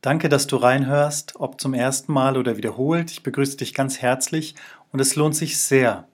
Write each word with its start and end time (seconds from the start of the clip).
Danke, 0.00 0.28
dass 0.28 0.46
du 0.46 0.56
reinhörst, 0.56 1.34
ob 1.40 1.60
zum 1.60 1.74
ersten 1.74 2.12
Mal 2.12 2.36
oder 2.36 2.56
wiederholt. 2.56 3.10
Ich 3.10 3.24
begrüße 3.24 3.56
dich 3.56 3.74
ganz 3.74 3.98
herzlich 3.98 4.54
und 4.92 5.00
es 5.00 5.16
lohnt 5.16 5.34
sich 5.34 5.58
sehr. 5.58 6.06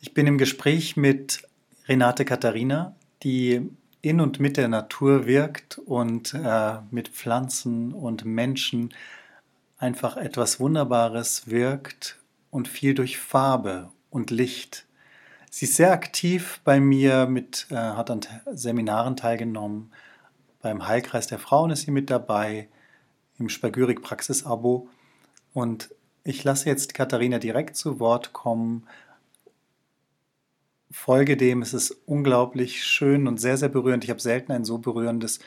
Ich 0.00 0.14
bin 0.14 0.26
im 0.26 0.36
Gespräch 0.36 0.96
mit 0.96 1.42
Renate 1.86 2.24
Katharina, 2.24 2.96
die 3.22 3.70
in 4.02 4.20
und 4.20 4.40
mit 4.40 4.56
der 4.56 4.66
Natur 4.66 5.26
wirkt 5.26 5.78
und 5.78 6.34
äh, 6.34 6.78
mit 6.90 7.08
Pflanzen 7.08 7.92
und 7.92 8.24
Menschen 8.24 8.92
einfach 9.78 10.16
etwas 10.16 10.58
Wunderbares 10.58 11.48
wirkt 11.48 12.18
und 12.50 12.66
viel 12.66 12.94
durch 12.94 13.16
Farbe 13.16 13.90
und 14.10 14.32
Licht. 14.32 14.86
Sie 15.50 15.66
ist 15.66 15.76
sehr 15.76 15.92
aktiv 15.92 16.60
bei 16.64 16.80
mir, 16.80 17.26
mit, 17.26 17.68
äh, 17.70 17.76
hat 17.76 18.10
an 18.10 18.20
Seminaren 18.52 19.14
teilgenommen. 19.16 19.92
Beim 20.62 20.88
Heilkreis 20.88 21.28
der 21.28 21.38
Frauen 21.38 21.70
ist 21.70 21.82
sie 21.82 21.92
mit 21.92 22.10
dabei 22.10 22.68
im 23.38 23.48
Spagyrik 23.48 24.02
Praxis-Abo. 24.02 24.88
Und 25.54 25.94
ich 26.24 26.44
lasse 26.44 26.68
jetzt 26.68 26.94
Katharina 26.94 27.38
direkt 27.38 27.76
zu 27.76 28.00
Wort 28.00 28.32
kommen. 28.32 28.86
Folge 30.90 31.36
dem, 31.36 31.62
es 31.62 31.74
ist 31.74 31.90
unglaublich 32.06 32.84
schön 32.84 33.26
und 33.26 33.40
sehr, 33.40 33.56
sehr 33.56 33.68
berührend. 33.68 34.04
Ich 34.04 34.10
habe 34.10 34.20
selten 34.20 34.52
ein 34.52 34.64
so 34.64 34.78
berührendes 34.78 35.40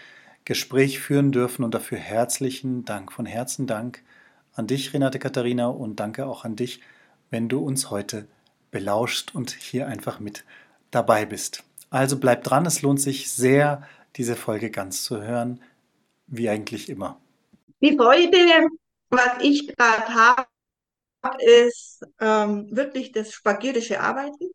Gespräch 0.46 1.00
führen 1.00 1.32
dürfen 1.32 1.64
und 1.64 1.74
dafür 1.74 1.98
herzlichen 1.98 2.86
Dank, 2.86 3.12
von 3.12 3.26
Herzen 3.26 3.68
Dank 3.68 4.04
an 4.54 4.68
dich, 4.68 4.94
Renate 4.94 5.20
Katharina, 5.20 5.68
und 5.68 6.00
danke 6.00 6.26
auch 6.26 6.46
an 6.46 6.56
dich, 6.56 6.82
wenn 7.30 7.48
du 7.48 7.60
uns 7.60 7.90
heute 7.90 8.28
belauscht 8.70 9.34
und 9.34 9.52
hier 9.52 9.88
einfach 9.88 10.20
mit 10.20 10.44
dabei 10.90 11.26
bist. 11.26 11.64
Also 11.90 12.18
bleib 12.18 12.44
dran, 12.44 12.66
es 12.66 12.82
lohnt 12.82 13.02
sich 13.02 13.32
sehr, 13.32 13.84
diese 14.16 14.36
Folge 14.36 14.72
ganz 14.72 15.04
zu 15.04 15.22
hören, 15.22 15.62
wie 16.28 16.50
eigentlich 16.50 16.90
immer. 16.90 17.20
Die 17.82 17.98
Freude, 17.98 18.68
was 19.10 19.42
ich 19.42 19.68
gerade 19.68 20.14
habe, 20.14 20.46
ist 21.40 22.04
ähm, 22.20 22.68
wirklich 22.76 23.12
das 23.12 23.32
spagyrische 23.34 24.00
Arbeiten. 24.00 24.52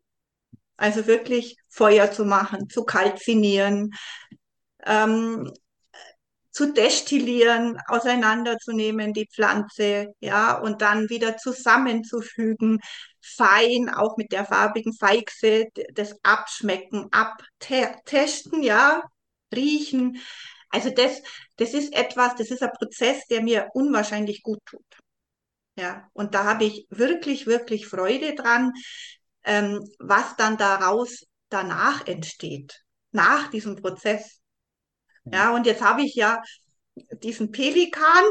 Also 0.77 1.07
wirklich 1.07 1.57
Feuer 1.69 2.11
zu 2.11 2.23
machen, 2.25 2.69
zu 2.69 2.83
kalzinieren, 2.85 3.91
ähm, 4.85 5.51
zu 6.51 6.73
destillieren, 6.73 7.77
auseinanderzunehmen, 7.87 9.13
die 9.13 9.27
Pflanze, 9.27 10.13
ja, 10.19 10.57
und 10.57 10.81
dann 10.81 11.09
wieder 11.09 11.37
zusammenzufügen, 11.37 12.79
fein, 13.21 13.89
auch 13.89 14.17
mit 14.17 14.31
der 14.31 14.45
farbigen 14.45 14.93
Feixe, 14.93 15.65
das 15.93 16.15
Abschmecken, 16.23 17.09
abtesten, 17.11 18.63
ja, 18.63 19.03
riechen, 19.53 20.17
also 20.69 20.89
das, 20.89 21.21
das 21.55 21.73
ist 21.73 21.93
etwas, 21.93 22.35
das 22.35 22.51
ist 22.51 22.61
ein 22.61 22.71
Prozess, 22.71 23.25
der 23.27 23.41
mir 23.41 23.69
unwahrscheinlich 23.73 24.43
gut 24.43 24.59
tut. 24.65 24.85
Ja, 25.77 26.09
und 26.13 26.33
da 26.33 26.43
habe 26.43 26.65
ich 26.65 26.87
wirklich, 26.89 27.45
wirklich 27.45 27.87
Freude 27.87 28.33
dran, 28.33 28.73
ähm, 29.43 29.79
was 29.99 30.35
dann 30.35 30.57
daraus 30.57 31.25
danach 31.49 32.07
entsteht, 32.07 32.83
nach 33.11 33.49
diesem 33.49 33.75
Prozess. 33.75 34.41
Ja, 35.25 35.53
und 35.53 35.65
jetzt 35.65 35.81
habe 35.81 36.01
ich 36.01 36.15
ja 36.15 36.41
diesen 37.11 37.51
Pelikan, 37.51 38.23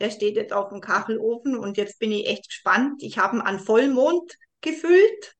der 0.00 0.10
steht 0.10 0.36
jetzt 0.36 0.52
auf 0.52 0.68
dem 0.68 0.80
Kachelofen 0.80 1.56
und 1.56 1.76
jetzt 1.76 1.98
bin 1.98 2.12
ich 2.12 2.28
echt 2.28 2.48
gespannt. 2.48 3.02
Ich 3.02 3.18
habe 3.18 3.38
ihn 3.38 3.42
an 3.42 3.58
Vollmond 3.58 4.32
gefüllt 4.60 5.34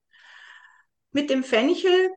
mit 1.13 1.31
dem 1.31 1.45
Fenchel 1.45 2.11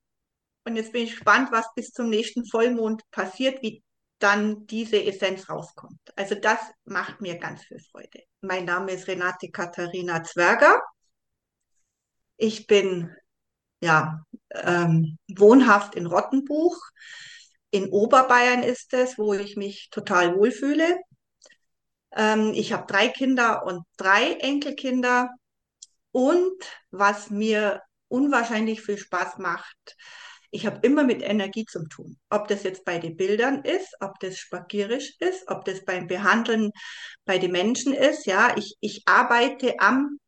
und 0.64 0.76
jetzt 0.76 0.92
bin 0.94 1.04
ich 1.04 1.12
gespannt, 1.12 1.52
was 1.52 1.74
bis 1.76 1.92
zum 1.92 2.10
nächsten 2.10 2.46
Vollmond 2.46 3.02
passiert, 3.12 3.62
wie 3.62 3.84
dann 4.20 4.68
diese 4.68 5.04
Essenz 5.04 5.50
rauskommt. 5.50 6.00
Also 6.16 6.36
das 6.36 6.60
macht 6.86 7.22
mir 7.22 7.38
ganz 7.38 7.64
viel 7.64 7.80
Freude. 7.80 8.22
Mein 8.42 8.66
Name 8.66 8.92
ist 8.92 9.08
Renate 9.08 9.50
Katharina 9.50 10.24
Zwerger. 10.24 10.80
Ich 12.38 12.68
bin 12.68 13.16
ja 13.82 14.24
ähm, 14.52 15.18
wohnhaft 15.28 15.96
in 15.96 16.06
Rottenbuch. 16.06 16.78
In 17.72 17.90
Oberbayern 17.90 18.64
ist 18.64 18.94
es, 18.94 19.18
wo 19.18 19.34
ich 19.34 19.56
mich 19.56 19.90
total 19.90 20.36
wohlfühle. 20.36 21.00
Ähm, 22.12 22.52
ich 22.54 22.74
habe 22.74 22.86
drei 22.86 23.08
Kinder 23.08 23.66
und 23.66 23.84
drei 23.98 24.34
Enkelkinder. 24.34 25.32
Und 26.12 26.62
was 26.92 27.30
mir 27.30 27.82
unwahrscheinlich 28.08 28.82
viel 28.82 28.98
Spaß 28.98 29.38
macht, 29.38 29.96
ich 30.52 30.66
habe 30.66 30.86
immer 30.86 31.04
mit 31.04 31.22
Energie 31.22 31.66
zu 31.66 31.88
tun. 31.88 32.18
Ob 32.30 32.48
das 32.50 32.64
jetzt 32.64 32.84
bei 32.84 33.00
den 33.00 33.16
Bildern 33.16 33.64
ist, 33.64 33.96
ob 34.02 34.20
das 34.20 34.38
spagierisch 34.38 35.16
ist, 35.20 35.48
ob 35.48 35.64
das 35.66 35.86
beim 35.86 36.08
Behandeln 36.08 36.72
bei 37.26 37.38
den 37.38 37.52
Menschen 37.52 37.94
ist. 37.94 38.26
Ja, 38.26 38.56
ich, 38.58 38.76
ich 38.82 39.04
arbeite 39.06 39.80
am, 39.80 40.20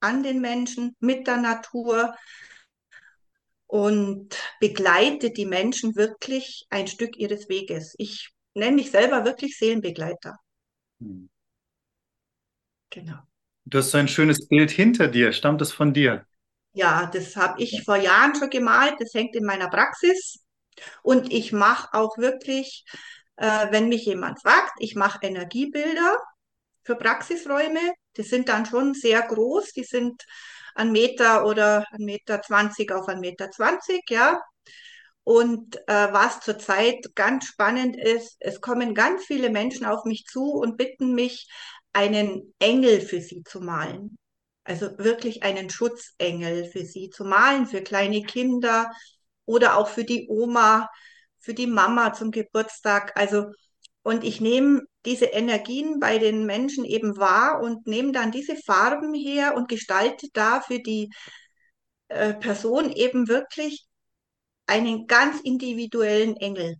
an 0.00 0.24
den 0.24 0.40
Menschen, 0.40 0.96
mit 0.98 1.28
der 1.28 1.36
Natur 1.36 2.14
und 3.68 4.36
begleite 4.58 5.30
die 5.30 5.46
Menschen 5.46 5.94
wirklich 5.94 6.66
ein 6.68 6.88
Stück 6.88 7.16
ihres 7.16 7.48
Weges. 7.48 7.94
Ich 7.98 8.30
nenne 8.54 8.76
mich 8.76 8.90
selber 8.90 9.24
wirklich 9.24 9.56
Seelenbegleiter. 9.56 10.36
Hm. 11.00 11.30
Genau. 12.90 13.20
Du 13.64 13.78
hast 13.78 13.92
so 13.92 13.98
ein 13.98 14.08
schönes 14.08 14.48
Bild 14.48 14.72
hinter 14.72 15.06
dir. 15.06 15.32
Stammt 15.32 15.62
es 15.62 15.72
von 15.72 15.94
dir? 15.94 16.26
Ja, 16.72 17.06
das 17.12 17.36
habe 17.36 17.62
ich 17.62 17.82
vor 17.84 17.96
Jahren 17.96 18.34
schon 18.34 18.50
gemalt. 18.50 18.94
Das 18.98 19.12
hängt 19.14 19.36
in 19.36 19.44
meiner 19.44 19.68
Praxis. 19.68 20.40
Und 21.02 21.32
ich 21.32 21.52
mache 21.52 21.92
auch 21.92 22.16
wirklich, 22.16 22.84
äh, 23.36 23.66
wenn 23.70 23.88
mich 23.88 24.06
jemand 24.06 24.40
fragt, 24.40 24.72
ich 24.78 24.94
mache 24.94 25.18
Energiebilder 25.22 26.16
für 26.82 26.96
Praxisräume. 26.96 27.92
Die 28.16 28.22
sind 28.22 28.48
dann 28.48 28.64
schon 28.66 28.94
sehr 28.94 29.22
groß. 29.22 29.72
Die 29.72 29.84
sind 29.84 30.22
ein 30.74 30.92
Meter 30.92 31.44
oder 31.44 31.84
ein 31.92 32.04
Meter 32.04 32.40
zwanzig 32.40 32.90
auf 32.92 33.06
ein 33.08 33.20
Meter 33.20 33.50
zwanzig, 33.50 34.02
ja. 34.08 34.40
Und 35.24 35.76
äh, 35.86 36.12
was 36.12 36.40
zurzeit 36.40 37.14
ganz 37.14 37.46
spannend 37.46 37.96
ist, 37.96 38.36
es 38.40 38.60
kommen 38.60 38.94
ganz 38.94 39.24
viele 39.24 39.50
Menschen 39.50 39.86
auf 39.86 40.04
mich 40.04 40.24
zu 40.24 40.52
und 40.52 40.76
bitten 40.76 41.14
mich, 41.14 41.48
einen 41.92 42.54
Engel 42.58 43.02
für 43.02 43.20
sie 43.20 43.42
zu 43.44 43.60
malen 43.60 44.16
also 44.64 44.96
wirklich 44.98 45.42
einen 45.42 45.70
Schutzengel 45.70 46.64
für 46.66 46.84
sie 46.84 47.10
zu 47.10 47.24
malen, 47.24 47.66
für 47.66 47.82
kleine 47.82 48.22
Kinder 48.22 48.92
oder 49.44 49.76
auch 49.76 49.88
für 49.88 50.04
die 50.04 50.28
Oma, 50.28 50.88
für 51.38 51.54
die 51.54 51.66
Mama 51.66 52.12
zum 52.12 52.30
Geburtstag. 52.30 53.12
Also, 53.16 53.46
und 54.02 54.24
ich 54.24 54.40
nehme 54.40 54.82
diese 55.04 55.26
Energien 55.26 55.98
bei 56.00 56.18
den 56.18 56.46
Menschen 56.46 56.84
eben 56.84 57.16
wahr 57.16 57.60
und 57.60 57.86
nehme 57.86 58.12
dann 58.12 58.30
diese 58.32 58.56
Farben 58.56 59.14
her 59.14 59.54
und 59.56 59.68
gestalte 59.68 60.28
da 60.32 60.60
für 60.60 60.78
die 60.78 61.10
äh, 62.08 62.34
Person 62.34 62.92
eben 62.92 63.28
wirklich 63.28 63.86
einen 64.66 65.06
ganz 65.06 65.40
individuellen 65.40 66.36
Engel. 66.36 66.76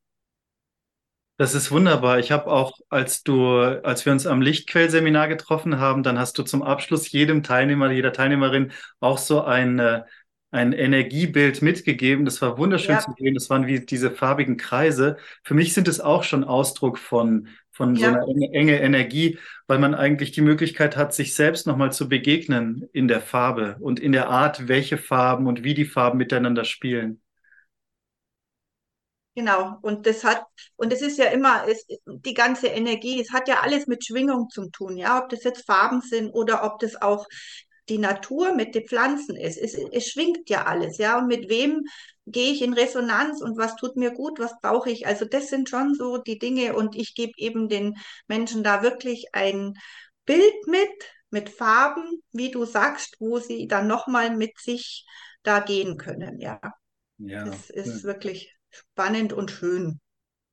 Das 1.38 1.54
ist 1.54 1.70
wunderbar. 1.70 2.18
Ich 2.18 2.30
habe 2.30 2.50
auch, 2.50 2.78
als 2.88 3.22
du, 3.22 3.58
als 3.58 4.04
wir 4.04 4.12
uns 4.12 4.26
am 4.26 4.42
Lichtquellseminar 4.42 5.28
getroffen 5.28 5.78
haben, 5.80 6.02
dann 6.02 6.18
hast 6.18 6.38
du 6.38 6.42
zum 6.42 6.62
Abschluss 6.62 7.10
jedem 7.10 7.42
Teilnehmer, 7.42 7.90
jeder 7.90 8.12
Teilnehmerin 8.12 8.72
auch 9.00 9.18
so 9.18 9.42
ein, 9.42 9.78
äh, 9.78 10.02
ein 10.50 10.72
Energiebild 10.72 11.62
mitgegeben. 11.62 12.26
Das 12.26 12.42
war 12.42 12.58
wunderschön 12.58 12.96
ja. 12.96 13.00
zu 13.00 13.12
sehen. 13.18 13.34
Das 13.34 13.48
waren 13.50 13.66
wie 13.66 13.80
diese 13.80 14.10
farbigen 14.10 14.58
Kreise. 14.58 15.16
Für 15.42 15.54
mich 15.54 15.72
sind 15.72 15.88
es 15.88 16.00
auch 16.00 16.22
schon 16.22 16.44
Ausdruck 16.44 16.98
von, 16.98 17.48
von 17.70 17.96
ja. 17.96 18.10
so 18.10 18.14
einer 18.14 18.28
enge, 18.28 18.52
enge 18.52 18.80
Energie, 18.80 19.38
weil 19.66 19.78
man 19.78 19.94
eigentlich 19.94 20.32
die 20.32 20.42
Möglichkeit 20.42 20.96
hat, 20.96 21.14
sich 21.14 21.34
selbst 21.34 21.66
nochmal 21.66 21.92
zu 21.92 22.08
begegnen 22.08 22.86
in 22.92 23.08
der 23.08 23.22
Farbe 23.22 23.76
und 23.80 23.98
in 23.98 24.12
der 24.12 24.28
Art, 24.28 24.68
welche 24.68 24.98
Farben 24.98 25.46
und 25.46 25.64
wie 25.64 25.74
die 25.74 25.86
Farben 25.86 26.18
miteinander 26.18 26.64
spielen. 26.64 27.22
Genau, 29.34 29.78
und 29.80 30.06
das 30.06 30.24
hat, 30.24 30.44
und 30.76 30.92
es 30.92 31.00
ist 31.00 31.16
ja 31.16 31.26
immer, 31.26 31.66
es, 31.66 31.86
die 32.06 32.34
ganze 32.34 32.66
Energie, 32.66 33.18
es 33.20 33.30
hat 33.32 33.48
ja 33.48 33.60
alles 33.60 33.86
mit 33.86 34.04
Schwingung 34.04 34.50
zu 34.50 34.68
tun, 34.70 34.98
ja, 34.98 35.22
ob 35.22 35.30
das 35.30 35.42
jetzt 35.44 35.64
Farben 35.64 36.02
sind 36.02 36.30
oder 36.32 36.64
ob 36.64 36.80
das 36.80 37.00
auch 37.00 37.26
die 37.88 37.96
Natur 37.98 38.54
mit 38.54 38.74
den 38.74 38.86
Pflanzen 38.86 39.34
ist. 39.36 39.56
Es, 39.56 39.74
es 39.74 40.06
schwingt 40.08 40.50
ja 40.50 40.64
alles, 40.66 40.98
ja, 40.98 41.18
und 41.18 41.28
mit 41.28 41.48
wem 41.48 41.82
gehe 42.26 42.52
ich 42.52 42.60
in 42.62 42.74
Resonanz 42.74 43.40
und 43.40 43.56
was 43.56 43.74
tut 43.76 43.96
mir 43.96 44.10
gut, 44.12 44.38
was 44.38 44.52
brauche 44.60 44.90
ich. 44.90 45.06
Also 45.06 45.24
das 45.24 45.48
sind 45.48 45.68
schon 45.70 45.94
so 45.94 46.18
die 46.18 46.38
Dinge 46.38 46.74
und 46.76 46.94
ich 46.94 47.14
gebe 47.14 47.32
eben 47.38 47.68
den 47.70 47.96
Menschen 48.28 48.62
da 48.62 48.82
wirklich 48.82 49.26
ein 49.32 49.74
Bild 50.26 50.66
mit, 50.66 50.90
mit 51.30 51.48
Farben, 51.48 52.22
wie 52.32 52.50
du 52.50 52.64
sagst, 52.66 53.16
wo 53.18 53.38
sie 53.38 53.66
dann 53.66 53.86
nochmal 53.86 54.36
mit 54.36 54.58
sich 54.60 55.06
da 55.42 55.60
gehen 55.60 55.96
können. 55.96 56.38
Ja, 56.38 56.60
Ja, 57.18 57.42
das 57.42 57.70
ist 57.70 58.04
wirklich 58.04 58.54
spannend 58.72 59.32
und 59.32 59.50
schön. 59.50 60.00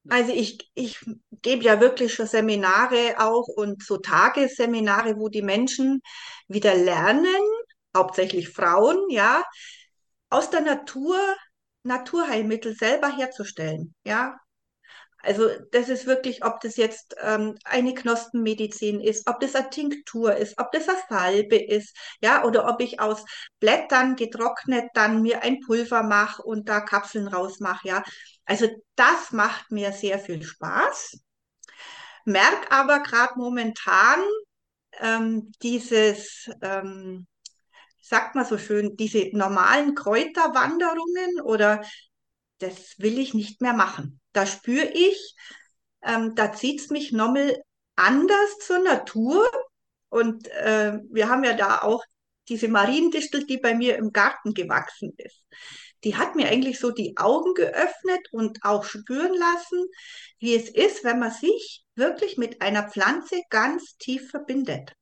Also 0.10 0.32
ich, 0.34 0.70
ich 0.76 1.00
gebe 1.42 1.64
ja 1.64 1.80
wirklich 1.80 2.14
schon 2.14 2.28
Seminare 2.28 3.16
auch 3.20 3.48
und 3.48 3.84
so 3.84 3.98
Tagesseminare, 3.98 5.18
wo 5.18 5.30
die 5.30 5.42
Menschen 5.42 6.02
wieder 6.48 6.76
lernen, 6.76 7.42
hauptsächlich 7.96 8.50
Frauen, 8.50 9.10
ja, 9.10 9.44
aus 10.30 10.50
der 10.50 10.62
Natur 10.62 11.18
Naturheilmittel 11.84 12.76
selber 12.76 13.16
herzustellen. 13.16 13.94
Ja, 14.04 14.38
also 15.22 15.50
das 15.72 15.90
ist 15.90 16.06
wirklich, 16.06 16.46
ob 16.46 16.62
das 16.62 16.78
jetzt 16.78 17.16
ähm, 17.22 17.58
eine 17.66 17.94
Knospenmedizin 17.94 19.02
ist, 19.02 19.28
ob 19.28 19.40
das 19.40 19.56
eine 19.56 19.70
Tinktur 19.70 20.36
ist, 20.36 20.58
ob 20.60 20.72
das 20.72 20.88
eine 20.88 21.00
Salbe 21.10 21.58
ist, 21.58 21.96
ja, 22.22 22.46
oder 22.46 22.68
ob 22.68 22.82
ich 22.82 23.00
aus 23.00 23.26
Blättern 23.60 24.16
getrocknet 24.16 24.86
dann 24.94 25.22
mir 25.22 25.44
ein 25.44 25.60
Pulver 25.60 26.04
mache 26.04 26.42
und 26.44 26.70
da 26.70 26.80
Kapseln 26.82 27.28
rausmache, 27.28 27.88
ja. 27.88 28.04
Also 28.46 28.68
das 28.96 29.32
macht 29.32 29.72
mir 29.72 29.92
sehr 29.92 30.20
viel 30.20 30.42
Spaß. 30.42 31.20
Merk 32.26 32.72
aber 32.72 33.00
gerade 33.02 33.34
momentan 33.38 34.24
ähm, 35.00 35.52
dieses, 35.62 36.50
ähm, 36.62 37.28
sagt 38.02 38.36
man 38.36 38.46
so 38.46 38.58
schön, 38.58 38.96
diese 38.98 39.30
normalen 39.34 39.96
Kräuterwanderungen 39.96 41.42
oder 41.42 41.82
das 42.60 42.96
will 43.00 43.18
ich 43.18 43.34
nicht 43.34 43.62
mehr 43.62 43.74
machen. 43.74 44.20
Da 44.34 44.46
spüre 44.46 44.90
ich, 44.94 45.36
ähm, 46.04 46.36
da 46.36 46.54
zieht 46.54 46.80
es 46.82 46.90
mich 46.90 47.12
nochmal 47.12 47.62
anders 47.96 48.60
zur 48.60 48.80
Natur. 48.80 49.50
Und 50.10 50.48
äh, 50.48 51.00
wir 51.10 51.30
haben 51.30 51.44
ja 51.44 51.54
da 51.54 51.80
auch 51.80 52.04
diese 52.48 52.68
Mariendistel, 52.68 53.46
die 53.46 53.58
bei 53.58 53.76
mir 53.76 53.98
im 53.98 54.12
Garten 54.12 54.54
gewachsen 54.54 55.14
ist. 55.18 55.46
Die 56.04 56.16
hat 56.16 56.36
mir 56.36 56.48
eigentlich 56.48 56.80
so 56.80 56.92
die 56.92 57.18
Augen 57.18 57.54
geöffnet 57.54 58.28
und 58.32 58.60
auch 58.64 58.86
spüren 58.86 59.34
lassen, 59.34 59.86
wie 60.40 60.56
es 60.56 60.70
ist, 60.70 61.04
wenn 61.04 61.20
man 61.20 61.32
sich 61.32 61.84
wirklich 61.96 62.38
mit 62.38 62.62
einer 62.62 62.90
Pflanze 62.90 63.42
ganz 63.50 63.98
tief 63.98 64.30
verbindet. 64.30 64.94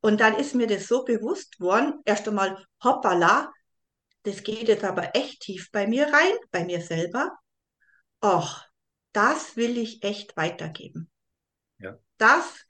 Und 0.00 0.20
dann 0.20 0.36
ist 0.36 0.54
mir 0.54 0.66
das 0.66 0.86
so 0.86 1.04
bewusst 1.04 1.60
worden, 1.60 2.00
erst 2.04 2.28
einmal, 2.28 2.62
hoppala, 2.82 3.52
das 4.24 4.42
geht 4.42 4.68
jetzt 4.68 4.84
aber 4.84 5.14
echt 5.14 5.40
tief 5.40 5.70
bei 5.70 5.86
mir 5.86 6.06
rein, 6.06 6.34
bei 6.50 6.64
mir 6.64 6.80
selber. 6.80 7.38
Och, 8.22 8.62
das 9.12 9.56
will 9.56 9.78
ich 9.78 10.02
echt 10.02 10.36
weitergeben. 10.36 11.10
Ja. 11.78 11.98
Das, 12.18 12.64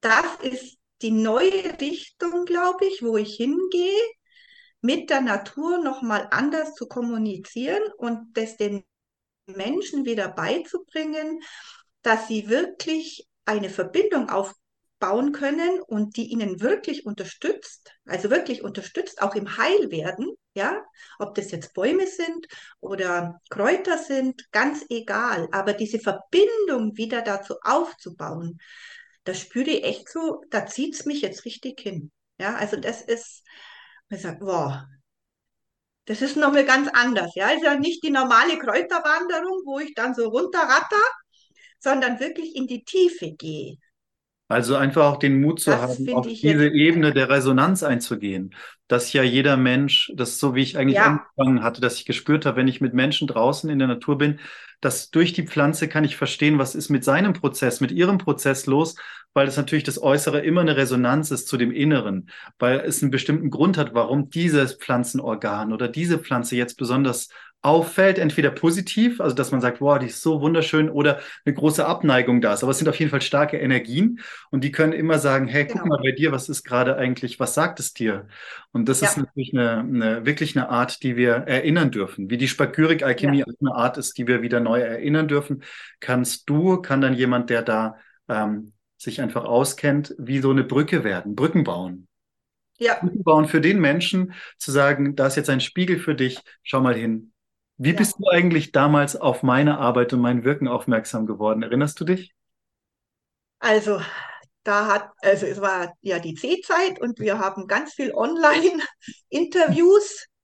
das 0.00 0.26
ist 0.42 0.78
die 1.02 1.10
neue 1.10 1.80
Richtung, 1.80 2.44
glaube 2.44 2.86
ich, 2.86 3.02
wo 3.02 3.16
ich 3.16 3.36
hingehe, 3.36 4.00
mit 4.80 5.10
der 5.10 5.20
Natur 5.20 5.78
nochmal 5.78 6.28
anders 6.30 6.74
zu 6.74 6.86
kommunizieren 6.86 7.82
und 7.96 8.36
das 8.36 8.56
den 8.56 8.84
Menschen 9.46 10.04
wieder 10.04 10.28
beizubringen, 10.28 11.40
dass 12.02 12.28
sie 12.28 12.48
wirklich 12.48 13.28
eine 13.46 13.70
Verbindung 13.70 14.30
aufbauen 15.00 15.32
können 15.32 15.80
und 15.82 16.16
die 16.16 16.26
ihnen 16.30 16.60
wirklich 16.60 17.06
unterstützt, 17.06 17.92
also 18.06 18.30
wirklich 18.30 18.62
unterstützt, 18.62 19.22
auch 19.22 19.34
im 19.34 19.56
Heilwerden, 19.56 20.34
ja, 20.54 20.82
ob 21.18 21.34
das 21.34 21.50
jetzt 21.50 21.74
Bäume 21.74 22.06
sind 22.06 22.46
oder 22.80 23.40
Kräuter 23.50 23.98
sind, 23.98 24.50
ganz 24.52 24.84
egal, 24.88 25.48
aber 25.52 25.72
diese 25.72 25.98
Verbindung 25.98 26.96
wieder 26.96 27.22
dazu 27.22 27.54
aufzubauen, 27.62 28.58
das 29.24 29.40
spüre 29.40 29.70
ich 29.70 29.84
echt 29.84 30.08
so, 30.08 30.42
da 30.50 30.66
zieht 30.66 30.94
es 30.94 31.06
mich 31.06 31.22
jetzt 31.22 31.44
richtig 31.44 31.80
hin. 31.80 32.10
Ja, 32.38 32.56
also 32.56 32.76
das 32.76 33.02
ist, 33.02 33.42
man 34.08 34.20
sagt, 34.20 34.40
wow, 34.42 34.82
das 36.06 36.20
ist 36.20 36.36
nochmal 36.36 36.66
ganz 36.66 36.88
anders. 36.92 37.34
Ja, 37.34 37.48
ist 37.50 37.62
ja 37.64 37.76
nicht 37.76 38.02
die 38.04 38.10
normale 38.10 38.58
Kräuterwanderung, 38.58 39.62
wo 39.64 39.78
ich 39.78 39.94
dann 39.94 40.14
so 40.14 40.28
runterratter, 40.28 41.02
sondern 41.78 42.20
wirklich 42.20 42.54
in 42.54 42.66
die 42.66 42.84
Tiefe 42.84 43.32
gehe. 43.32 43.78
Also 44.48 44.76
einfach 44.76 45.04
auch 45.06 45.18
den 45.18 45.40
Mut 45.40 45.60
zu 45.60 45.70
Das 45.70 45.80
haben, 45.80 46.12
auf 46.12 46.26
diese 46.26 46.68
Ebene 46.68 47.12
der 47.12 47.30
Resonanz 47.30 47.82
einzugehen. 47.82 48.54
Dass 48.88 49.12
ja 49.14 49.22
jeder 49.22 49.56
Mensch, 49.56 50.12
das 50.14 50.30
ist 50.30 50.40
so 50.40 50.54
wie 50.54 50.62
ich 50.62 50.76
eigentlich 50.76 50.96
ja, 50.96 51.06
angefangen 51.36 51.62
hatte, 51.62 51.80
dass 51.80 51.96
ich 51.96 52.04
gespürt 52.04 52.44
habe, 52.44 52.58
wenn 52.58 52.68
ich 52.68 52.82
mit 52.82 52.92
Menschen 52.92 53.26
draußen 53.26 53.70
in 53.70 53.78
der 53.78 53.88
Natur 53.88 54.18
bin, 54.18 54.40
dass 54.82 55.10
durch 55.10 55.32
die 55.32 55.46
Pflanze 55.46 55.88
kann 55.88 56.04
ich 56.04 56.16
verstehen, 56.16 56.58
was 56.58 56.74
ist 56.74 56.90
mit 56.90 57.04
seinem 57.04 57.32
Prozess, 57.32 57.80
mit 57.80 57.90
ihrem 57.90 58.18
Prozess 58.18 58.66
los, 58.66 58.96
weil 59.32 59.48
es 59.48 59.56
natürlich 59.56 59.84
das 59.84 60.00
Äußere 60.00 60.40
immer 60.40 60.60
eine 60.60 60.76
Resonanz 60.76 61.30
ist 61.30 61.48
zu 61.48 61.56
dem 61.56 61.72
Inneren, 61.72 62.28
weil 62.58 62.80
es 62.80 63.00
einen 63.02 63.10
bestimmten 63.10 63.48
Grund 63.48 63.78
hat, 63.78 63.94
warum 63.94 64.28
dieses 64.28 64.74
Pflanzenorgan 64.74 65.72
oder 65.72 65.88
diese 65.88 66.18
Pflanze 66.18 66.56
jetzt 66.56 66.76
besonders 66.76 67.30
auffällt, 67.64 68.18
entweder 68.18 68.50
positiv, 68.50 69.20
also 69.20 69.34
dass 69.34 69.50
man 69.50 69.60
sagt, 69.60 69.80
wow, 69.80 69.98
die 69.98 70.06
ist 70.06 70.22
so 70.22 70.40
wunderschön, 70.40 70.90
oder 70.90 71.20
eine 71.44 71.54
große 71.54 71.84
Abneigung 71.86 72.40
da 72.40 72.54
ist. 72.54 72.62
Aber 72.62 72.72
es 72.72 72.78
sind 72.78 72.88
auf 72.88 72.98
jeden 72.98 73.10
Fall 73.10 73.22
starke 73.22 73.56
Energien 73.58 74.20
und 74.50 74.62
die 74.64 74.72
können 74.72 74.92
immer 74.92 75.18
sagen, 75.18 75.48
hey, 75.48 75.66
guck 75.68 75.82
genau. 75.82 75.86
mal 75.86 75.98
bei 76.02 76.12
dir, 76.12 76.32
was 76.32 76.48
ist 76.48 76.64
gerade 76.64 76.96
eigentlich, 76.96 77.40
was 77.40 77.54
sagt 77.54 77.80
es 77.80 77.94
dir? 77.94 78.28
Und 78.72 78.88
das 78.88 79.02
ist 79.02 79.16
Ja, 79.16 79.16
natürlich 79.16 79.52
eine, 79.54 79.78
eine 79.80 80.26
wirklich 80.26 80.56
eine 80.56 80.68
Art, 80.68 81.02
die 81.02 81.16
wir 81.16 81.32
erinnern 81.34 81.90
dürfen. 81.90 82.30
Wie 82.30 82.38
die 82.38 82.48
Spagyrik-Alchemie 82.48 83.42
ja, 83.42 83.44
auch 83.44 83.52
eine 83.60 83.74
Art 83.74 83.98
ist, 83.98 84.18
die 84.18 84.26
wir 84.26 84.42
wieder 84.42 84.60
neu 84.60 84.80
erinnern 84.80 85.28
dürfen, 85.28 85.62
kannst 86.00 86.48
du, 86.48 86.80
kann 86.82 87.00
dann 87.00 87.14
jemand, 87.14 87.50
der 87.50 87.62
da 87.62 87.96
ähm, 88.28 88.72
sich 88.96 89.20
einfach 89.20 89.44
auskennt, 89.44 90.14
wie 90.18 90.40
so 90.40 90.50
eine 90.50 90.64
Brücke 90.64 91.04
werden, 91.04 91.34
Brücken 91.34 91.64
bauen. 91.64 92.08
ja, 92.78 93.00
Brücken 93.00 93.24
bauen 93.24 93.48
für 93.48 93.60
den 93.60 93.80
Menschen, 93.80 94.34
zu 94.58 94.72
sagen, 94.72 95.16
da 95.16 95.26
ist 95.28 95.36
jetzt 95.36 95.50
ein 95.50 95.60
Spiegel 95.60 95.98
für 96.00 96.14
dich, 96.14 96.44
schau 96.62 96.80
mal 96.80 96.94
hin. 96.96 97.33
Wie 97.76 97.92
bist 97.92 98.12
ja. 98.12 98.18
du 98.20 98.28
eigentlich 98.28 98.72
damals 98.72 99.16
auf 99.16 99.42
meine 99.42 99.78
Arbeit 99.78 100.12
und 100.12 100.20
mein 100.20 100.44
Wirken 100.44 100.68
aufmerksam 100.68 101.26
geworden? 101.26 101.62
Erinnerst 101.62 101.98
du 102.00 102.04
dich? 102.04 102.34
Also, 103.58 104.00
da 104.62 104.86
hat, 104.86 105.10
also 105.22 105.46
es 105.46 105.60
war 105.60 105.94
ja 106.00 106.18
die 106.18 106.34
C-Zeit 106.34 107.00
und 107.00 107.18
wir 107.18 107.38
haben 107.38 107.66
ganz 107.66 107.94
viel 107.94 108.14
Online-Interviews. 108.14 110.26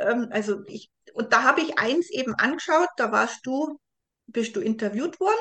Ähm, 0.00 0.28
also 0.30 0.62
ich, 0.68 0.92
und 1.12 1.32
da 1.32 1.42
habe 1.42 1.60
ich 1.60 1.76
eins 1.76 2.08
eben 2.08 2.36
angeschaut, 2.36 2.86
da 2.98 3.10
warst 3.10 3.44
du, 3.44 3.80
bist 4.28 4.54
du 4.54 4.60
interviewt 4.60 5.18
worden. 5.18 5.40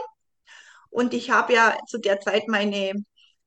Und 0.90 1.14
ich 1.14 1.30
habe 1.30 1.54
ja 1.54 1.78
zu 1.86 2.00
der 2.00 2.20
Zeit 2.22 2.48
meine 2.48 2.94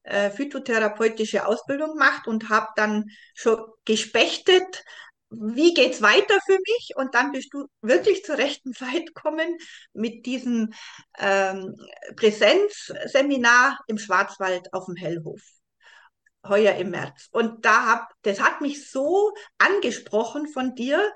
äh, 0.04 0.30
phytotherapeutische 0.30 1.46
Ausbildung 1.46 1.94
gemacht 1.94 2.28
und 2.28 2.48
habe 2.48 2.68
dann 2.76 3.06
schon 3.34 3.58
gespechtet, 3.84 4.84
wie 5.30 5.74
geht's 5.74 6.02
weiter 6.02 6.38
für 6.44 6.58
mich? 6.58 6.92
Und 6.96 7.14
dann 7.14 7.32
bist 7.32 7.52
du 7.54 7.66
wirklich 7.82 8.24
zur 8.24 8.38
rechten 8.38 8.72
Zeit 8.74 9.06
gekommen 9.06 9.58
mit 9.92 10.26
diesem 10.26 10.72
ähm, 11.18 11.76
Präsenzseminar 12.16 13.78
im 13.86 13.98
Schwarzwald 13.98 14.72
auf 14.72 14.86
dem 14.86 14.96
Hellhof 14.96 15.40
heuer 16.46 16.74
im 16.76 16.90
März. 16.90 17.28
Und 17.32 17.64
da 17.64 17.86
hab, 17.86 18.12
das 18.22 18.40
hat 18.40 18.60
mich 18.60 18.90
so 18.90 19.34
angesprochen 19.58 20.48
von 20.48 20.74
dir. 20.74 21.12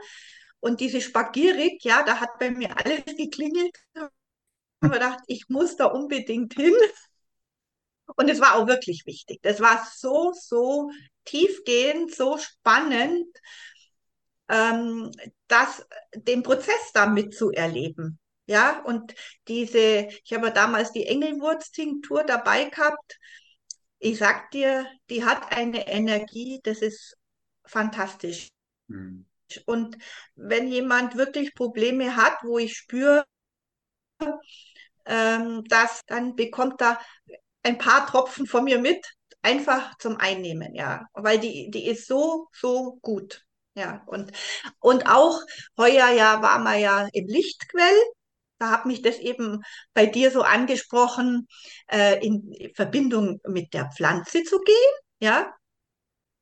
Und 0.61 0.80
diese 0.80 1.00
Spagierig, 1.00 1.83
ja, 1.85 2.02
da 2.02 2.21
hat 2.21 2.38
bei 2.38 2.50
mir 2.50 2.76
alles 2.76 3.04
geklingelt. 3.16 3.76
Ich 3.94 4.02
habe 4.83 4.94
gedacht, 4.94 5.21
ich 5.26 5.49
muss 5.49 5.76
da 5.76 5.87
unbedingt 5.87 6.54
hin. 6.54 6.75
Und 8.16 8.28
es 8.28 8.40
war 8.40 8.54
auch 8.56 8.66
wirklich 8.66 9.04
wichtig. 9.06 9.40
Das 9.42 9.61
war 9.61 9.87
so, 9.94 10.33
so 10.35 10.90
tiefgehend, 11.25 12.14
so 12.14 12.37
spannend, 12.38 13.26
ähm, 14.49 15.11
das, 15.49 15.87
den 16.15 16.43
Prozess 16.43 16.93
da 16.93 17.07
mitzuerleben. 17.07 18.19
Ja, 18.47 18.83
und 18.83 19.15
diese, 19.49 20.09
ich 20.25 20.33
habe 20.35 20.51
damals 20.53 20.93
die 20.93 21.07
Engelwurztinktur 21.07 22.25
dabei 22.25 22.65
gehabt. 22.65 23.19
Ich 23.99 24.19
sag 24.19 24.51
dir, 24.51 24.87
die 25.09 25.25
hat 25.25 25.57
eine 25.57 25.89
Energie, 25.89 26.61
das 26.63 26.83
ist 26.83 27.17
fantastisch. 27.65 28.49
Hm. 28.89 29.25
Und 29.67 29.97
wenn 30.35 30.69
jemand 30.69 31.17
wirklich 31.17 31.55
Probleme 31.55 32.17
hat, 32.17 32.37
wo 32.43 32.59
ich 32.59 32.77
spüre, 32.77 33.25
ähm, 35.07 35.65
dass 35.65 36.03
dann 36.07 36.35
bekommt 36.37 36.81
er 36.83 37.01
ein 37.63 37.79
paar 37.79 38.07
Tropfen 38.07 38.47
von 38.47 38.65
mir 38.65 38.79
mit, 38.79 39.07
einfach 39.43 39.97
zum 39.99 40.17
Einnehmen, 40.17 40.75
ja, 40.75 41.07
weil 41.13 41.39
die, 41.39 41.71
die 41.71 41.87
ist 41.87 42.07
so, 42.07 42.49
so 42.53 42.99
gut. 43.03 43.45
Ja, 43.75 44.02
und, 44.07 44.33
und 44.81 45.07
auch 45.09 45.40
heuer 45.78 46.11
ja 46.11 46.43
war 46.43 46.59
man 46.61 46.78
ja 46.81 47.09
im 47.12 47.26
Lichtquell. 47.26 47.95
Da 48.59 48.71
hat 48.71 48.87
mich 48.87 49.02
das 49.02 49.19
eben 49.19 49.62
bei 49.95 50.07
dir 50.07 50.31
so 50.31 50.43
angesprochen, 50.43 51.49
äh, 51.90 52.25
in 52.25 52.54
Verbindung 52.75 53.40
mit 53.49 53.75
der 53.75 53.90
Pflanze 53.97 54.45
zu 54.45 54.61
gehen. 54.61 54.93
Ja, 55.21 55.52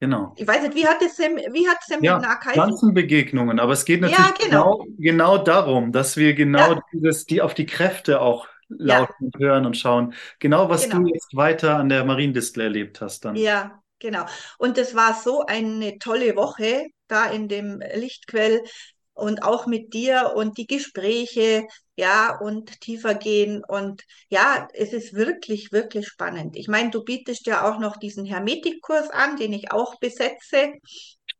Genau. 0.00 0.36
ich 0.36 0.46
weiß 0.46 0.62
nicht, 0.62 0.74
wie 0.74 0.86
hat 0.86 1.00
das, 1.00 1.16
Sem 1.16 1.36
wie 1.36 1.66
hat 1.68 1.78
das 1.78 1.86
Ja, 1.98 2.20
Seminar 2.20 2.38
geheißen? 2.40 2.74
Pflanzenbegegnungen, 2.74 3.60
aber 3.60 3.72
es 3.72 3.84
geht 3.84 4.00
natürlich 4.00 4.28
Ja, 4.28 4.34
genau. 4.38 4.78
genau, 4.78 4.84
genau 4.98 5.38
darum, 5.38 5.92
dass 5.92 6.16
wir 6.16 6.34
genau 6.34 6.74
Ja, 6.74 6.82
dieses, 6.92 7.24
die 7.26 7.40
auf 7.40 7.54
die 7.54 7.66
Kräfte 7.66 8.20
auch 8.20 8.48
lauten 8.68 9.14
Ja, 9.14 9.26
und 9.26 9.38
hören 9.38 9.66
und 9.66 9.76
schauen. 9.76 10.14
Genau, 10.40 10.68
was 10.68 10.88
du 10.88 11.04
genau. 11.04 11.06
jetzt 11.06 11.36
weiter 11.36 11.76
an 11.76 11.88
der 11.88 12.04
Mariendistel 12.04 12.62
erlebt 12.64 13.00
hast 13.00 13.24
dann. 13.24 13.44
Ja, 13.44 13.81
genau. 14.02 14.26
Und 14.58 14.76
es 14.76 14.94
war 14.94 15.14
so 15.14 15.46
eine 15.46 15.98
tolle 15.98 16.36
Woche 16.36 16.88
da 17.08 17.30
in 17.30 17.48
dem 17.48 17.80
Lichtquell 17.94 18.62
und 19.14 19.42
auch 19.42 19.66
mit 19.66 19.92
dir 19.94 20.32
und 20.34 20.58
die 20.58 20.66
Gespräche, 20.66 21.66
ja, 21.96 22.38
und 22.40 22.80
tiefer 22.80 23.14
gehen. 23.14 23.62
Und 23.66 24.02
ja, 24.28 24.66
es 24.74 24.92
ist 24.92 25.14
wirklich, 25.14 25.72
wirklich 25.72 26.08
spannend. 26.08 26.56
Ich 26.56 26.68
meine, 26.68 26.90
du 26.90 27.04
bietest 27.04 27.46
ja 27.46 27.70
auch 27.70 27.78
noch 27.78 27.96
diesen 27.98 28.24
Hermetikkurs 28.24 29.10
an, 29.10 29.36
den 29.36 29.52
ich 29.52 29.70
auch 29.70 29.98
besetze. 30.00 30.72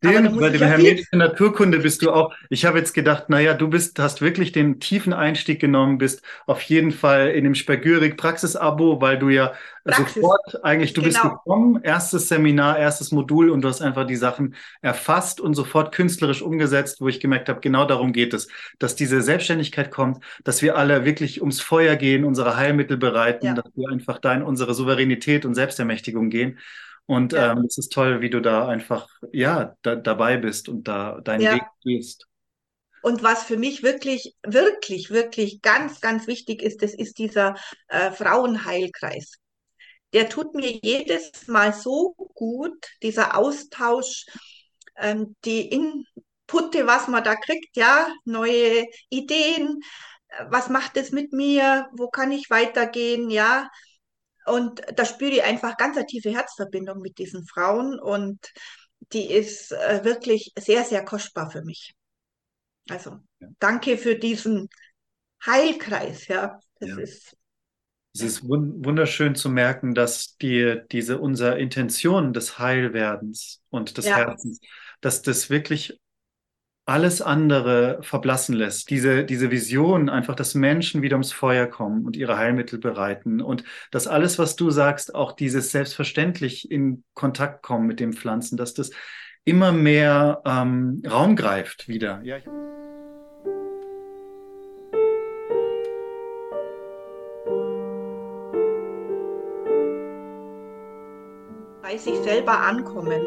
Stimmt, 0.05 0.41
bei 0.41 0.49
ich 0.49 0.59
dem 0.59 0.67
hermetischen 0.67 1.19
Naturkunde 1.19 1.79
bist 1.79 2.03
du 2.03 2.11
auch. 2.11 2.35
Ich 2.51 2.65
habe 2.65 2.79
jetzt 2.79 2.93
gedacht, 2.93 3.29
naja, 3.29 3.55
du 3.55 3.69
bist, 3.69 3.99
hast 4.01 4.21
wirklich 4.21 4.51
den 4.51 4.81
tiefen 4.81 5.13
Einstieg 5.13 5.61
genommen, 5.61 5.99
bist 5.99 6.23
auf 6.47 6.61
jeden 6.63 6.91
Fall 6.91 7.29
in 7.29 7.45
dem 7.45 7.55
Spergürig 7.55 8.17
Praxis-Abo, 8.17 9.01
weil 9.01 9.19
du 9.19 9.29
ja 9.29 9.53
Praxis, 9.85 10.15
sofort 10.15 10.65
eigentlich, 10.65 10.93
du 10.93 11.03
bist 11.03 11.23
genau. 11.23 11.35
gekommen, 11.35 11.81
erstes 11.83 12.29
Seminar, 12.29 12.79
erstes 12.79 13.13
Modul 13.13 13.51
und 13.51 13.63
du 13.63 13.69
hast 13.69 13.81
einfach 13.81 14.05
die 14.05 14.17
Sachen 14.17 14.57
erfasst 14.81 15.41
und 15.41 15.55
sofort 15.55 15.95
künstlerisch 15.95 16.43
umgesetzt, 16.43 17.01
wo 17.01 17.07
ich 17.09 17.21
gemerkt 17.21 17.49
habe, 17.49 17.61
genau 17.61 17.85
darum 17.85 18.13
geht 18.13 18.35
es, 18.35 18.49
dass 18.81 18.97
diese 18.97 19.23
Selbstständigkeit 19.23 19.93
kommt, 19.93 20.23
dass 20.43 20.63
wir 20.63 20.77
alle 20.77 21.05
wirklich 21.05 21.41
ums 21.41 21.61
Feuer 21.61 21.95
gehen, 21.95 22.25
unsere 22.25 22.57
Heilmittel 22.57 22.97
bereiten, 22.97 23.47
Ja, 23.47 23.55
dass 23.55 23.71
wir 23.75 23.89
einfach 23.89 24.19
da 24.19 24.35
in 24.35 24.43
unsere 24.43 24.75
Souveränität 24.75 25.45
und 25.45 25.55
Selbstermächtigung 25.55 26.29
gehen. 26.29 26.59
Und 27.07 27.33
ja, 27.33 27.53
ähm, 27.53 27.65
es 27.67 27.79
ist 27.79 27.93
toll, 27.93 28.21
wie 28.21 28.31
du 28.31 28.41
da 28.41 28.69
einfach, 28.69 29.09
ja, 29.33 29.77
da, 29.83 29.97
dabei 29.97 30.37
bist 30.37 30.69
und 30.69 30.89
da 30.89 31.21
deinen 31.21 31.41
Weg 31.41 31.63
ja. 31.63 31.71
gehst. 31.83 32.27
Und 33.03 33.23
was 33.25 33.43
für 33.43 33.57
mich 33.57 33.83
wirklich, 33.83 34.37
wirklich, 34.45 35.11
wirklich 35.11 35.61
ganz, 35.61 36.01
ganz 36.01 36.29
wichtig 36.29 36.63
ist, 36.63 36.83
das 36.83 36.95
ist 36.95 37.19
dieser 37.19 37.57
äh, 37.89 38.13
Frauenheilkreis. 38.13 39.33
Der 40.13 40.29
tut 40.29 40.55
mir 40.55 40.71
jedes 40.71 41.49
Mal 41.49 41.73
so 41.73 42.15
gut, 42.35 42.87
dieser 43.03 43.37
Austausch, 43.37 44.27
ähm, 44.97 45.35
die 45.45 45.69
Inputte, 45.69 46.87
was 46.87 47.09
man 47.09 47.25
da 47.25 47.35
kriegt, 47.35 47.77
ja, 47.77 48.07
neue 48.25 48.87
Ideen, 49.09 49.81
äh, 50.29 50.45
was 50.49 50.69
macht 50.69 50.97
es 50.97 51.11
mit 51.11 51.33
mir, 51.33 51.89
wo 51.93 52.09
kann 52.09 52.31
ich 52.31 52.51
weitergehen, 52.51 53.31
ja. 53.31 53.69
Und 54.47 54.83
da 54.97 55.05
spüre 55.05 55.33
ich 55.33 55.43
einfach 55.45 55.77
ganz 55.77 55.97
eine 55.97 56.07
tiefe 56.07 56.31
Herzverbindung 56.31 57.01
mit 57.01 57.19
diesen 57.19 57.47
Frauen 57.47 57.99
und 57.99 58.39
die 59.13 59.31
ist 59.31 59.73
äh, 59.73 60.05
wirklich 60.05 60.53
sehr, 60.59 60.85
sehr 60.85 61.05
kostbar 61.05 61.51
für 61.51 61.63
mich. 61.63 61.95
Also 62.89 63.19
Ja, 63.41 63.49
danke 63.59 63.97
für 63.97 64.17
diesen 64.17 64.69
Heilkreis, 65.45 66.29
ja. 66.29 66.61
Das 66.81 66.91
ja. 66.91 66.97
ist, 66.99 67.37
Es 68.15 68.23
ist 68.23 68.49
wun 68.49 68.85
wunderschön 68.85 69.35
zu 69.35 69.49
merken, 69.49 69.95
dass 69.95 70.37
dir 70.37 70.77
diese 70.77 71.19
unsere 71.19 71.59
Intention 71.59 72.33
des 72.33 72.59
Heilwerdens 72.59 73.63
und 73.71 73.97
des 73.97 74.07
ja, 74.07 74.17
Herzens, 74.17 74.61
dass 75.01 75.23
das 75.23 75.51
wirklich 75.51 76.01
alles 76.85 77.23
andere 77.23 77.99
verblassen 78.03 78.57
lässt. 78.57 78.91
Diese, 78.91 79.25
diese 79.25 79.51
Vision, 79.51 80.09
einfach, 80.09 80.35
dass 80.35 80.55
Menschen 80.55 81.03
wieder 81.03 81.15
ums 81.15 81.33
Feuer 81.33 81.67
kommen 81.67 82.05
und 82.05 82.17
ihre 82.17 82.37
Heilmittel 82.37 82.79
bereiten 82.79 83.41
und 83.41 83.65
dass 83.91 84.07
alles, 84.07 84.39
was 84.39 84.57
du 84.57 84.71
sagst, 84.71 85.15
auch 85.15 85.33
dieses 85.33 85.71
selbstverständlich 85.71 86.71
in 86.71 87.05
Kontakt 87.15 87.63
kommen 87.63 87.87
mit 87.87 88.01
den 88.01 88.13
Pflanzen, 88.13 88.57
dass 88.57 88.75
das 88.75 88.91
immer 89.45 89.73
mehr 89.73 90.43
ähm, 90.45 91.03
Raum 91.09 91.37
greift 91.37 91.89
wieder. 91.89 92.21
Ja, 92.23 92.39
ich 92.39 92.45
bei 101.93 101.99
sich 101.99 102.17
selber 102.23 102.59
ankommen. 102.59 103.21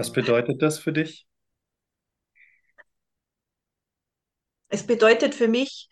Was 0.00 0.10
bedeutet 0.10 0.62
das 0.62 0.78
für 0.78 0.94
dich? 0.94 1.26
Es 4.68 4.86
bedeutet 4.86 5.34
für 5.34 5.46
mich, 5.46 5.90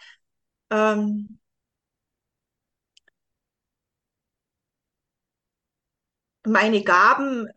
ähm, 0.70 1.38
meine 6.46 6.82
Gaben 6.82 7.48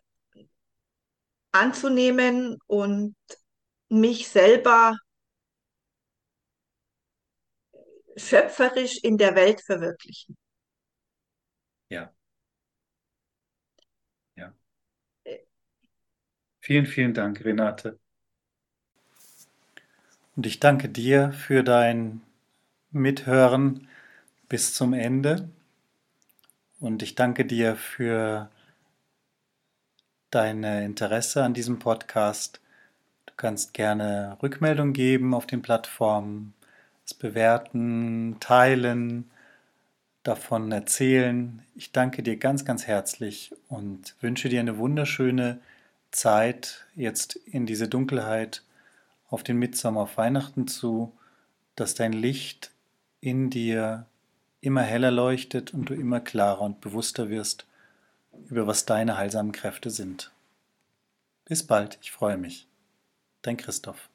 anzunehmen 1.54 2.58
und 2.68 3.16
mich 3.88 4.28
selber 4.28 4.98
schöpferisch 8.18 8.98
in 9.02 9.18
der 9.18 9.36
Welt 9.36 9.62
verwirklichen. 9.62 10.36
Ja, 11.90 12.14
ja. 14.36 14.54
Vielen, 16.72 16.86
vielen 16.86 17.14
Dank, 17.14 17.44
Renate. 17.44 18.00
Und 20.38 20.46
ich 20.46 20.62
danke 20.62 20.88
dir 20.88 21.34
für 21.34 21.64
dein 21.64 22.22
Mithören 22.92 23.90
bis 24.48 24.74
zum 24.74 24.94
Ende. 24.94 25.50
Und 26.80 27.04
ich 27.04 27.16
danke 27.16 27.44
dir 27.44 27.76
für 27.76 28.50
dein 30.30 30.64
Interesse 30.64 31.44
an 31.44 31.54
diesem 31.54 31.78
Podcast. 31.78 32.62
Du 33.26 33.34
kannst 33.36 33.74
gerne 33.74 34.38
Rückmeldung 34.42 34.94
geben 34.94 35.34
auf 35.34 35.46
den 35.48 35.62
Plattformen, 35.62 36.54
es 37.06 37.14
bewerten, 37.14 38.38
teilen, 38.40 39.30
davon 40.24 40.72
erzählen. 40.72 41.64
Ich 41.76 41.92
danke 41.92 42.24
dir 42.24 42.38
ganz, 42.38 42.64
ganz 42.64 42.88
herzlich 42.88 43.54
und 43.68 44.16
wünsche 44.22 44.48
dir 44.48 44.62
eine 44.62 44.78
wunderschöne 44.78 45.60
Zeit 46.12 46.86
jetzt 46.96 47.36
in 47.36 47.66
diese 47.66 47.88
Dunkelheit 47.88 48.64
auf 49.30 49.44
den 49.44 49.58
Mitsommer, 49.58 50.02
auf 50.02 50.18
Weihnachten 50.18 50.68
zu, 50.68 51.18
dass 51.76 51.96
dein 51.96 52.14
Licht 52.14 52.72
in 53.22 53.50
dir 53.50 54.06
immer 54.60 54.84
heller 54.84 55.12
leuchtet 55.12 55.74
und 55.74 55.90
du 55.90 55.94
immer 55.94 56.20
klarer 56.20 56.62
und 56.62 56.82
bewusster 56.82 57.30
wirst 57.30 57.66
über 58.50 58.68
was 58.68 58.86
deine 58.86 59.18
heilsamen 59.18 59.52
Kräfte 59.52 59.90
sind. 59.90 60.32
Bis 61.46 61.66
bald, 61.66 61.98
ich 62.02 62.12
freue 62.12 62.38
mich. 62.38 62.68
Dein 63.42 63.58
Christoph. 63.58 64.11